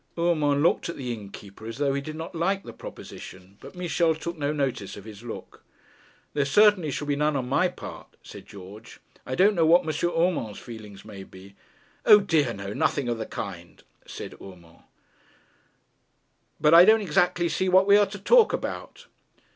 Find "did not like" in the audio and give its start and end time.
2.01-2.63